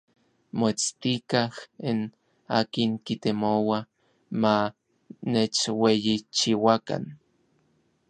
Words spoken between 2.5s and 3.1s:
akin